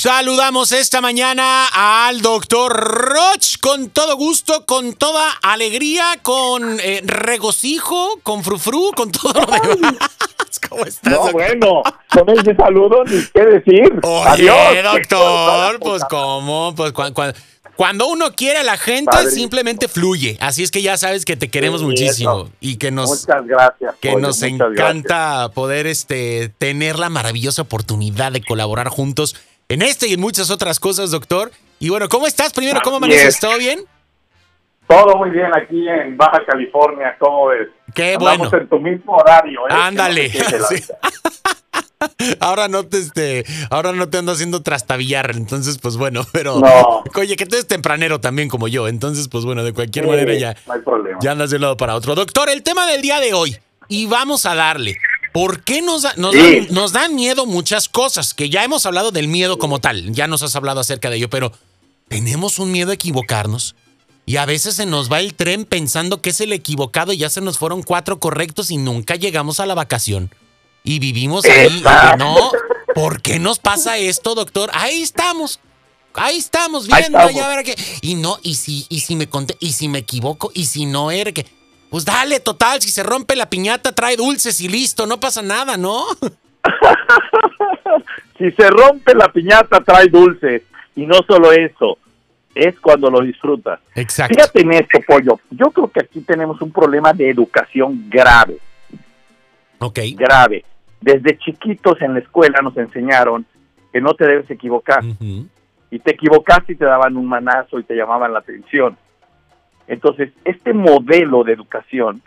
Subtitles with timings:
[0.00, 8.20] Saludamos esta mañana al doctor Roch con todo gusto, con toda alegría, con eh, regocijo,
[8.22, 9.94] con frufru, con todo lo demás.
[10.68, 11.12] ¿Cómo estás?
[11.12, 11.82] No, bueno,
[12.14, 13.92] con ese saludo ni qué decir.
[14.04, 14.84] Oye, Adiós.
[14.84, 16.92] doctor, pues cómo, pues
[17.74, 20.36] cuando uno quiere a la gente, simplemente fluye.
[20.40, 24.14] Así es que ya sabes que te queremos muchísimo y que nos muchas gracias, que
[24.14, 29.34] nos encanta poder este tener la maravillosa oportunidad de colaborar juntos
[29.68, 31.50] en este y en muchas otras cosas, doctor.
[31.78, 32.52] Y bueno, ¿cómo estás?
[32.52, 33.38] Primero, ¿cómo amaneces?
[33.38, 33.80] ¿Todo bien?
[34.88, 37.68] Todo muy bien aquí en Baja California, ¿cómo ves?
[37.94, 38.62] Qué Andamos bueno.
[38.62, 39.72] en tu mismo horario, ¿eh?
[39.72, 40.32] Ándale.
[42.40, 46.60] ahora no te este, ahora no te ando haciendo trastabillar, entonces pues bueno, pero
[47.14, 50.56] oye, que tú eres tempranero también como yo, entonces pues bueno, de cualquier manera ya
[51.20, 52.14] ya andas de un lado para otro.
[52.14, 53.56] Doctor, el tema del día de hoy
[53.88, 54.96] y vamos a darle.
[55.32, 58.34] ¿Por qué nos, nos, dan, nos dan miedo muchas cosas?
[58.34, 61.30] Que ya hemos hablado del miedo como tal, ya nos has hablado acerca de ello,
[61.30, 61.52] pero
[62.08, 63.74] tenemos un miedo a equivocarnos.
[64.26, 67.30] Y a veces se nos va el tren pensando que es el equivocado y ya
[67.30, 70.30] se nos fueron cuatro correctos y nunca llegamos a la vacación
[70.88, 71.82] y vivimos ahí.
[72.18, 72.50] No,
[72.94, 74.70] ¿por qué nos pasa esto, doctor?
[74.72, 75.60] Ahí estamos.
[76.14, 77.76] Ahí estamos viendo, ya ver qué.
[78.00, 81.10] Y no, y si, y si me conté, y si me equivoco, y si no
[81.10, 81.46] era que.
[81.90, 85.76] Pues dale, total, si se rompe la piñata, trae dulces y listo, no pasa nada,
[85.76, 86.04] ¿no?
[88.38, 90.62] si se rompe la piñata, trae dulces.
[90.94, 91.98] Y no solo eso,
[92.54, 93.80] es cuando lo disfrutas.
[93.94, 94.34] Exacto.
[94.34, 95.40] Fíjate en esto, pollo.
[95.50, 98.58] Yo creo que aquí tenemos un problema de educación grave.
[99.78, 100.00] Ok.
[100.14, 100.64] Grave
[101.00, 103.46] desde chiquitos en la escuela nos enseñaron
[103.92, 105.02] que no te debes equivocar.
[105.90, 108.96] Y te equivocaste y te daban un manazo y te llamaban la atención.
[109.88, 112.22] Entonces, este modelo de educación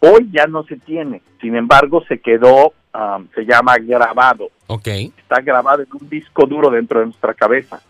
[0.00, 1.20] hoy ya no se tiene.
[1.40, 4.48] Sin embargo, se quedó, um, se llama grabado.
[4.66, 5.12] Okay.
[5.16, 7.82] Está grabado en un disco duro dentro de nuestra cabeza.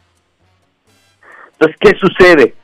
[1.53, 2.55] Entonces, ¿qué sucede?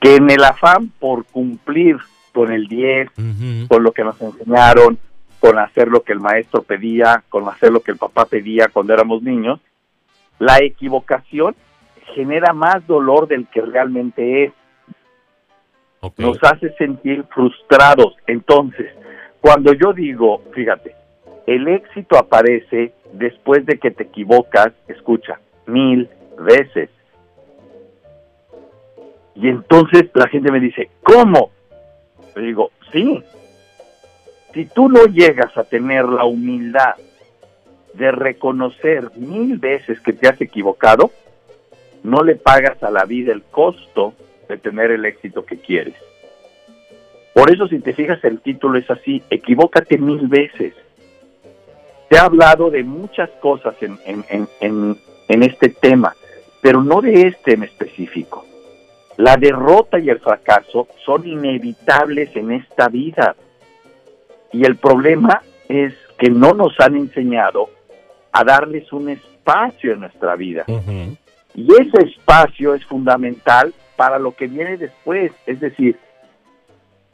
[0.00, 1.98] Que en el afán por cumplir
[2.32, 3.10] con el 10,
[3.68, 4.98] con lo que nos enseñaron,
[5.38, 8.92] con hacer lo que el maestro pedía, con hacer lo que el papá pedía cuando
[8.92, 9.60] éramos niños,
[10.38, 11.54] la equivocación
[12.14, 14.52] genera más dolor del que realmente es.
[16.16, 18.14] Nos hace sentir frustrados.
[18.26, 18.92] Entonces,
[19.40, 20.94] cuando yo digo, fíjate,
[21.46, 26.90] el éxito aparece después de que te equivocas, escucha, mil veces.
[29.34, 31.50] Y entonces la gente me dice, ¿cómo?
[32.36, 33.22] Le digo, sí,
[34.52, 36.94] si tú no llegas a tener la humildad
[37.94, 41.10] de reconocer mil veces que te has equivocado,
[42.02, 44.14] no le pagas a la vida el costo
[44.48, 45.94] de tener el éxito que quieres.
[47.34, 50.74] Por eso si te fijas el título es así, equivócate mil veces.
[52.08, 53.98] Te ha hablado de muchas cosas en,
[55.28, 56.14] en este tema,
[56.62, 58.44] pero no de este en específico.
[59.16, 63.36] La derrota y el fracaso son inevitables en esta vida.
[64.52, 67.70] Y el problema es que no nos han enseñado
[68.32, 70.64] a darles un espacio en nuestra vida.
[71.54, 75.32] Y ese espacio es fundamental para lo que viene después.
[75.46, 75.98] Es decir,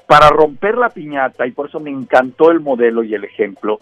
[0.06, 3.80] para romper la piñata, y por eso me encantó el modelo y el ejemplo,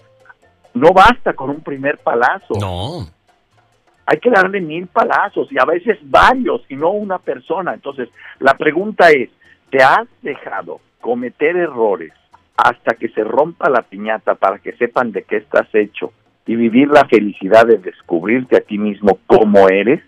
[0.74, 2.54] no basta con un primer palazo.
[2.60, 3.06] No.
[4.06, 7.74] Hay que darle mil palazos y a veces varios y no una persona.
[7.74, 9.30] Entonces, la pregunta es,
[9.70, 12.12] ¿te has dejado cometer errores
[12.56, 16.12] hasta que se rompa la piñata para que sepan de qué estás hecho
[16.44, 20.02] y vivir la felicidad de descubrirte a ti mismo como eres,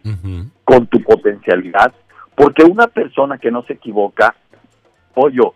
[0.64, 1.92] con tu potencialidad,
[2.40, 4.34] porque una persona que no se equivoca,
[5.12, 5.52] pollo,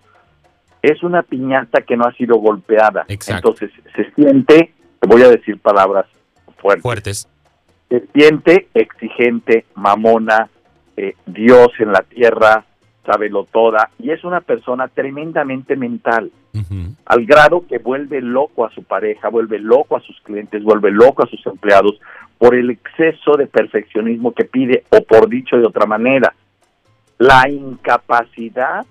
[0.82, 3.06] es una piñata que no ha sido golpeada.
[3.08, 6.04] Entonces se siente, te voy a decir palabras
[6.58, 6.82] fuertes.
[6.82, 7.28] fuertes.
[7.88, 10.50] Se siente exigente, mamona,
[10.98, 12.66] eh, Dios en la tierra,
[13.06, 16.30] sabelo toda, y es una persona tremendamente mental
[17.06, 21.24] al grado que vuelve loco a su pareja, vuelve loco a sus clientes, vuelve loco
[21.24, 21.98] a sus empleados
[22.38, 26.32] por el exceso de perfeccionismo que pide, o por dicho de otra manera,
[27.18, 28.86] la incapacidad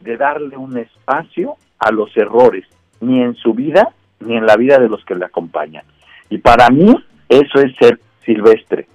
[0.00, 2.66] de darle un espacio a los errores,
[3.00, 3.88] ni en su vida,
[4.20, 5.84] ni en la vida de los que le acompañan.
[6.28, 6.94] Y para mí
[7.28, 8.86] eso es ser silvestre.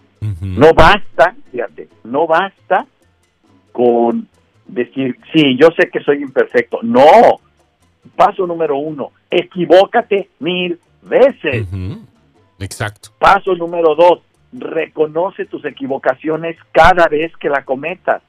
[0.42, 2.86] No basta, fíjate, no basta
[3.72, 4.28] con
[4.66, 6.80] decir, sí, yo sé que soy imperfecto.
[6.82, 7.40] No,
[8.16, 11.68] Paso número uno, equivócate mil veces.
[12.60, 13.10] Exacto.
[13.20, 14.22] Paso número dos,
[14.54, 18.22] reconoce tus equivocaciones cada vez que la cometas.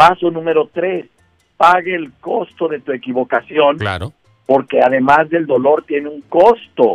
[0.00, 1.10] Paso número tres,
[1.58, 3.76] pague el costo de tu equivocación.
[3.76, 4.14] Claro.
[4.46, 6.94] Porque además del dolor tiene un costo.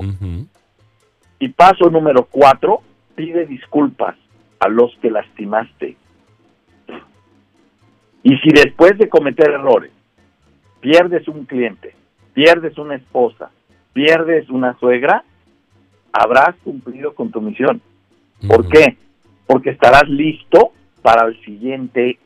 [1.37, 2.81] Y paso número cuatro,
[3.13, 4.15] pide disculpas.
[4.59, 5.97] a los que lastimaste.
[8.23, 9.91] Y si después de cometer errores
[10.79, 11.93] pierdes un cliente,
[12.33, 13.51] pierdes una esposa,
[13.93, 15.23] pierdes una suegra,
[16.11, 17.83] habrás cumplido con tu misión.
[18.47, 18.97] ¿Por qué?
[19.45, 20.71] Porque estarás listo
[21.03, 22.17] para el siguiente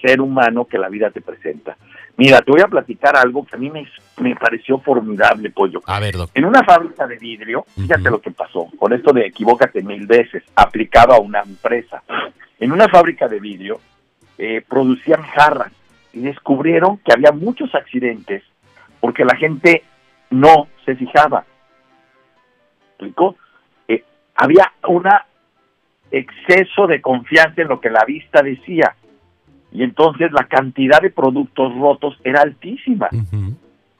[0.00, 1.76] ser humano que la vida te presenta.
[2.16, 3.88] Mira, te voy a platicar algo que a mí me,
[4.18, 5.80] me pareció formidable, Pollo.
[5.86, 9.82] A ver, En una fábrica de vidrio, fíjate lo que pasó, con esto de equivócate
[9.82, 12.02] mil veces, aplicado a una empresa.
[12.58, 13.80] En una fábrica de vidrio
[14.36, 15.72] eh, producían jarras
[16.12, 18.42] y descubrieron que había muchos accidentes
[19.00, 19.82] porque la gente
[20.30, 21.44] no se fijaba.
[22.90, 23.36] ¿Explicó?
[23.88, 24.04] Eh,
[24.34, 25.04] había un
[26.10, 28.94] exceso de confianza en lo que la vista decía
[29.72, 33.08] y entonces la cantidad de productos rotos era altísima.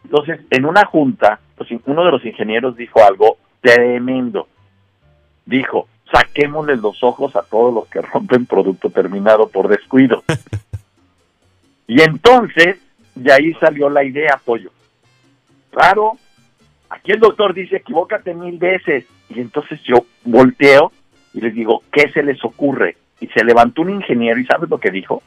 [0.04, 4.48] Entonces, en una junta, pues, uno de los ingenieros dijo algo tremendo.
[5.46, 10.24] Dijo, saquémosle los ojos a todos los que rompen producto terminado por descuido.
[11.86, 12.78] y entonces,
[13.14, 14.70] de ahí salió la idea, Pollo.
[15.70, 16.18] Claro,
[16.88, 19.06] aquí el doctor dice, equivócate mil veces.
[19.28, 20.90] Y entonces yo volteo
[21.32, 22.96] y les digo, ¿qué se les ocurre?
[23.20, 25.22] Y se levantó un ingeniero y ¿sabes lo que dijo?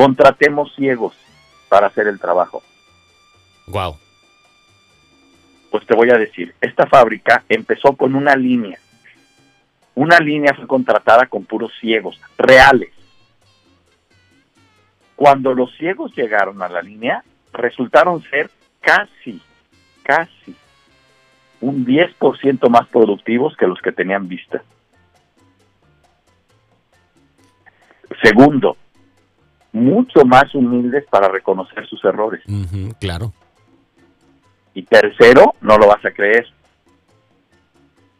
[0.00, 1.14] Contratemos ciegos
[1.68, 2.62] para hacer el trabajo.
[3.66, 3.98] Wow.
[5.70, 8.78] Pues te voy a decir, esta fábrica empezó con una línea.
[9.94, 12.94] Una línea fue contratada con puros ciegos, reales.
[15.16, 17.22] Cuando los ciegos llegaron a la línea,
[17.52, 18.50] resultaron ser
[18.80, 19.42] casi,
[20.02, 20.56] casi
[21.60, 24.62] un 10% más productivos que los que tenían vista.
[28.22, 28.78] Segundo,
[29.80, 32.42] mucho más humildes para reconocer sus errores.
[33.00, 33.32] claro.
[34.72, 36.46] Y tercero, no lo vas a creer,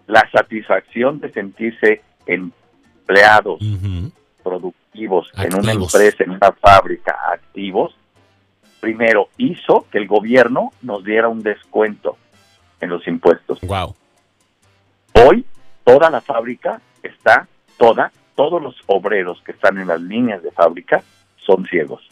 [0.07, 3.61] la satisfacción de sentirse empleados
[4.43, 7.95] productivos en una empresa, en una fábrica, activos,
[8.81, 12.17] primero hizo que el gobierno nos diera un descuento
[12.81, 13.61] en los impuestos.
[13.61, 13.95] Wow.
[15.13, 15.45] Hoy
[15.85, 17.47] toda la fábrica está,
[17.79, 21.05] toda, todos los obreros que están en las líneas de fábrica
[21.45, 22.09] son ciegos.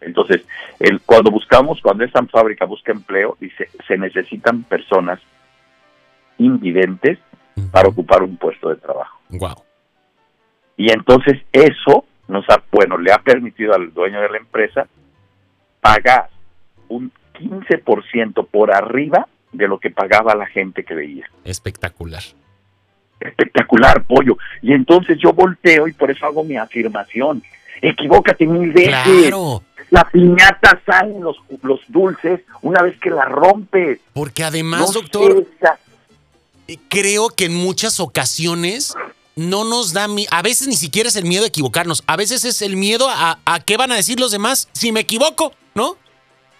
[0.00, 0.44] Entonces,
[0.80, 5.20] el, cuando buscamos, cuando esa fábrica busca empleo, dice, se necesitan personas
[6.38, 7.18] invidentes
[7.70, 9.18] para ocupar un puesto de trabajo.
[9.30, 9.62] Wow.
[10.76, 14.86] Y entonces eso nos ha, bueno, le ha permitido al dueño de la empresa
[15.80, 16.28] pagar
[16.88, 21.30] un 15% por arriba de lo que pagaba la gente que veía.
[21.44, 22.22] Espectacular.
[23.20, 24.36] Espectacular, pollo.
[24.60, 27.42] Y entonces yo volteo y por eso hago mi afirmación
[27.82, 29.32] equivócate mil veces.
[29.90, 34.00] La piñata sale los, los dulces una vez que la rompes.
[34.12, 35.46] Porque además, doctor,
[36.66, 38.94] eh, creo que en muchas ocasiones
[39.36, 42.62] no nos da a veces ni siquiera es el miedo a equivocarnos, a veces es
[42.62, 45.96] el miedo a, a qué van a decir los demás si me equivoco, ¿no?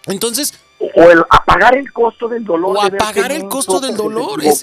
[0.05, 2.77] Entonces, o el, a pagar el costo del dolor.
[2.77, 4.43] O a pagar el costo del dolor.
[4.43, 4.61] Es,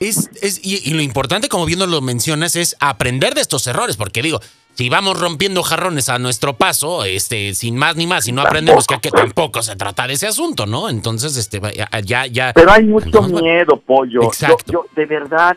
[0.00, 3.96] es, es, y, y, lo importante, como bien lo mencionas, es aprender de estos errores,
[3.96, 4.40] porque digo,
[4.78, 8.86] si vamos rompiendo jarrones a nuestro paso, este, sin más ni más, y no aprendemos
[8.86, 10.88] que aquí tampoco se trata de ese asunto, ¿no?
[10.88, 11.60] Entonces, este,
[12.04, 12.52] ya, ya.
[12.54, 14.22] Pero hay mucho miedo, pollo.
[14.22, 14.72] Exacto.
[14.72, 15.56] Yo, de verdad,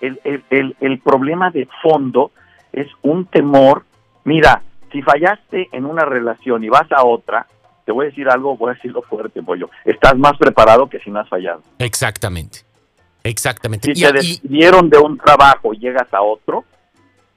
[0.00, 2.30] el, el, el, problema de fondo
[2.72, 3.84] es un temor.
[4.24, 4.62] Mira,
[4.92, 7.46] si fallaste en una relación y vas a otra,
[7.84, 9.68] te voy a decir algo, voy a decirlo fuerte, pollo.
[9.84, 11.60] Estás más preparado que si no has fallado.
[11.78, 12.60] Exactamente.
[13.24, 13.94] Exactamente.
[13.94, 16.64] Si te despidieron de un trabajo y llegas a otro,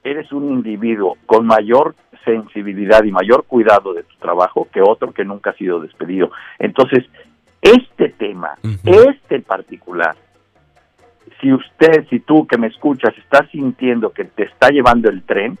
[0.04, 1.94] eres un individuo con mayor
[2.24, 6.30] sensibilidad y mayor cuidado de tu trabajo que otro que nunca ha sido despedido.
[6.58, 7.04] Entonces,
[7.60, 10.16] este tema, este en particular,
[11.40, 15.58] si usted, si tú que me escuchas, estás sintiendo que te está llevando el tren,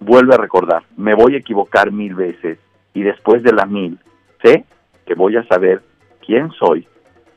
[0.00, 2.58] vuelve a recordar, me voy a equivocar mil veces
[2.94, 3.98] y después de la mil,
[4.42, 4.64] sé
[5.06, 5.82] que voy a saber
[6.24, 6.86] quién soy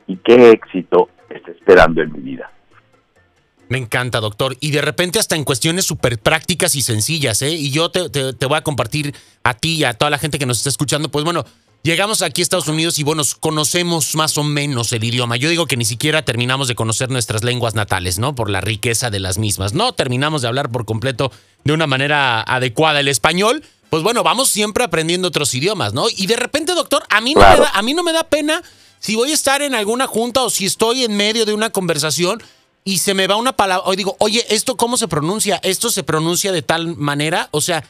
[0.06, 2.50] y qué éxito está esperando en mi vida.
[3.72, 4.54] Me encanta, doctor.
[4.60, 7.52] Y de repente hasta en cuestiones súper prácticas y sencillas, ¿eh?
[7.52, 8.02] Y yo te,
[8.44, 9.14] voy a compartir
[9.44, 11.46] a ti y a toda la gente que nos está escuchando, pues bueno,
[11.82, 15.38] llegamos aquí a Estados Unidos y bueno, conocemos más o menos el idioma.
[15.38, 18.34] Yo digo que ni siquiera terminamos de conocer nuestras lenguas natales, ¿no?
[18.34, 19.72] Por la riqueza de las mismas.
[19.72, 21.32] No terminamos de hablar por completo
[21.64, 23.64] de una manera adecuada el español.
[23.88, 26.08] Pues bueno, vamos siempre aprendiendo otros idiomas, ¿no?
[26.14, 28.62] Y de repente, doctor, a mí no, me, da, a mí no me da pena
[28.98, 32.42] si voy a estar en alguna junta o si estoy en medio de una conversación
[32.84, 35.60] y se me va una palabra, o digo, oye, ¿esto cómo se pronuncia?
[35.62, 37.48] ¿Esto se pronuncia de tal manera?
[37.52, 37.84] O sea,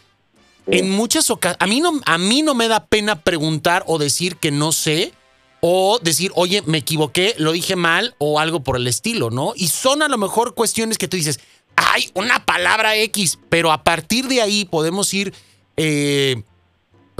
[0.66, 4.36] en muchas ocasiones, a, mí no, a mí no me da pena preguntar o decir
[4.36, 5.12] que no sé,
[5.60, 9.54] o decir, oye, me equivoqué, lo dije mal, o algo por el estilo, ¿no?
[9.56, 11.40] Y son a lo mejor cuestiones que tú dices,
[11.76, 15.32] hay una palabra X, pero a partir de ahí podemos ir
[15.76, 16.42] eh,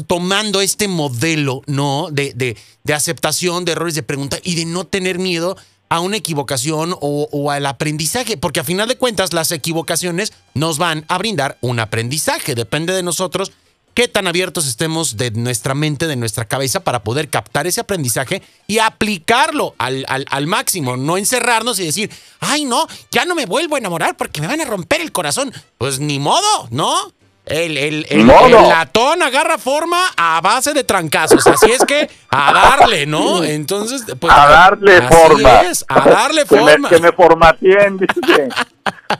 [0.07, 2.09] tomando este modelo, ¿no?
[2.11, 5.57] De, de, de, aceptación de errores, de pregunta y de no tener miedo
[5.93, 11.05] a una equivocación o, al aprendizaje, porque a final de cuentas las equivocaciones nos van
[11.09, 13.53] a brindar un aprendizaje, depende de nosotros
[13.93, 18.41] qué tan abiertos estemos de nuestra mente, de nuestra cabeza para poder captar ese aprendizaje
[18.67, 23.75] y aplicarlo al, al, máximo, no encerrarnos y decir, ay no, ya no me vuelvo
[23.75, 25.53] a enamorar porque me van a romper el corazón.
[25.77, 27.13] Pues ni modo, ¿no?
[27.45, 33.05] El, el, el, latón agarra forma a base de trancazos, así es que a darle,
[33.05, 33.43] ¿no?
[33.43, 35.61] Entonces, pues, a darle forma.
[35.89, 36.89] a darle forma.
[36.89, 38.49] Que me, formateen, dice.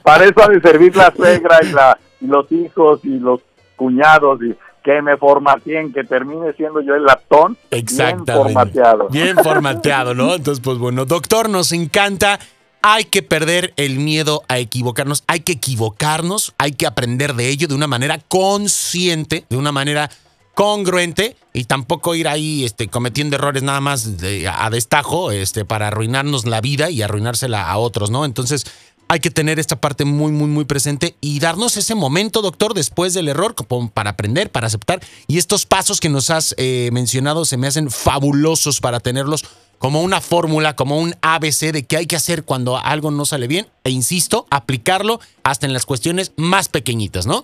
[0.03, 3.41] Para eso ha de servir la suegra y, la, y los hijos y los
[3.75, 9.07] cuñados y que me formateen, que termine siendo yo el latón bien formateado.
[9.09, 10.35] Bien formateado, ¿no?
[10.35, 12.39] Entonces, pues bueno, doctor, nos encanta.
[12.85, 17.69] Hay que perder el miedo a equivocarnos, hay que equivocarnos, hay que aprender de ello
[17.69, 20.09] de una manera consciente, de una manera
[20.53, 24.09] congruente y tampoco ir ahí este, cometiendo errores nada más
[24.51, 28.25] a destajo este, para arruinarnos la vida y arruinársela a otros, ¿no?
[28.25, 28.65] Entonces,
[29.07, 33.13] hay que tener esta parte muy, muy, muy presente y darnos ese momento, doctor, después
[33.13, 33.55] del error,
[33.93, 34.99] para aprender, para aceptar.
[35.27, 39.45] Y estos pasos que nos has eh, mencionado se me hacen fabulosos para tenerlos
[39.83, 43.47] como una fórmula, como un ABC de qué hay que hacer cuando algo no sale
[43.47, 43.65] bien.
[43.83, 47.43] E insisto, aplicarlo hasta en las cuestiones más pequeñitas, ¿no?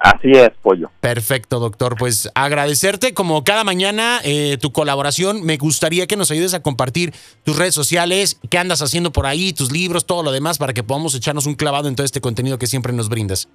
[0.00, 0.90] Así es, pollo.
[0.98, 1.94] Perfecto, doctor.
[1.96, 5.46] Pues agradecerte como cada mañana eh, tu colaboración.
[5.46, 7.12] Me gustaría que nos ayudes a compartir
[7.44, 10.82] tus redes sociales, qué andas haciendo por ahí, tus libros, todo lo demás, para que
[10.82, 13.48] podamos echarnos un clavado en todo este contenido que siempre nos brindas.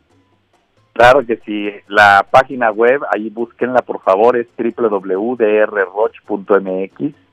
[0.94, 1.72] Claro que sí.
[1.90, 7.29] La página web, ahí búsquenla por favor, es www.drroch.mx.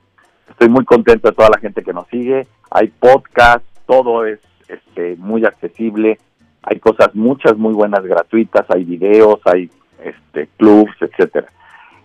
[0.49, 2.47] Estoy muy contento de toda la gente que nos sigue.
[2.71, 6.19] Hay podcast, todo es este, muy accesible
[6.67, 9.71] hay cosas muchas muy buenas gratuitas, hay videos, hay
[10.03, 11.47] este clubs, etcétera.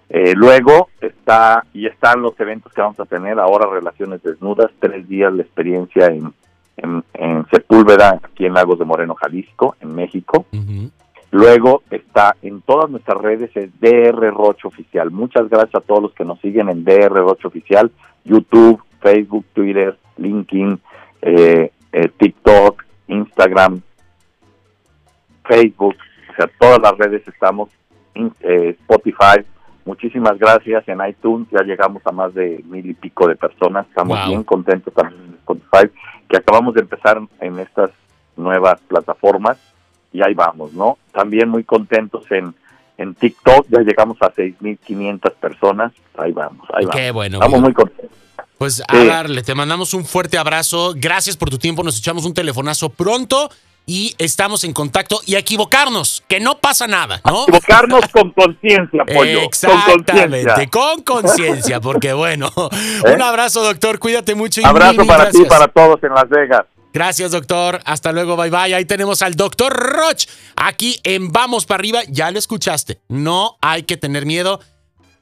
[0.08, 5.08] Eh, luego está y están los eventos que vamos a tener ahora relaciones desnudas, tres
[5.10, 6.32] días de experiencia en,
[6.78, 10.46] en, Sepúlveda, aquí en Lagos de Moreno, Jalisco, en México.
[11.32, 15.12] Luego está en todas nuestras redes es DR Roche Oficial.
[15.12, 17.90] Muchas gracias a todos los que nos siguen en DR Roche Oficial,
[18.26, 20.78] YouTube, Facebook, Twitter, LinkedIn,
[21.22, 23.82] eh, eh, TikTok, Instagram,
[25.46, 25.96] Facebook,
[26.32, 27.70] o sea, todas las redes estamos,
[28.14, 29.46] eh, Spotify.
[29.86, 34.28] Muchísimas gracias en iTunes, ya llegamos a más de mil y pico de personas, estamos
[34.28, 35.90] bien contentos también en Spotify,
[36.28, 37.90] que acabamos de empezar en estas
[38.36, 39.58] nuevas plataformas
[40.14, 40.98] y ahí vamos, ¿no?
[41.14, 42.54] También muy contentos en,
[42.98, 47.14] en TikTok, ya llegamos a 6.500 personas, ahí vamos, ahí Qué vamos.
[47.14, 47.38] bueno.
[47.38, 48.18] Estamos muy contentos.
[48.58, 52.34] Pues a darle, te mandamos un fuerte abrazo, gracias por tu tiempo, nos echamos un
[52.34, 53.50] telefonazo pronto
[53.88, 57.44] y estamos en contacto y equivocarnos, que no pasa nada, ¿no?
[57.44, 59.42] Equivocarnos con conciencia, pollo.
[59.42, 62.52] Exactamente, con conciencia, porque bueno,
[63.06, 63.16] ¿Eh?
[63.16, 64.62] un abrazo, doctor, cuídate mucho.
[64.62, 66.66] Y abrazo para ti y para todos en Las Vegas.
[66.94, 67.82] Gracias, doctor.
[67.86, 68.76] Hasta luego, bye bye.
[68.76, 72.02] Ahí tenemos al doctor Roch aquí en Vamos para arriba.
[72.08, 73.02] Ya lo escuchaste.
[73.08, 74.60] No hay que tener miedo,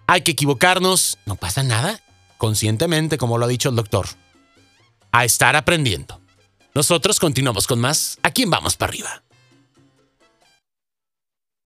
[0.08, 1.18] hay que equivocarnos.
[1.26, 2.02] No pasa nada.
[2.38, 4.08] Conscientemente, como lo ha dicho el doctor.
[5.12, 6.22] A estar aprendiendo.
[6.74, 8.18] Nosotros continuamos con más.
[8.24, 9.24] ¿A quién vamos para arriba?